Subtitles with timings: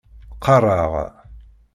[0.35, 0.91] Qqaṛeɣ.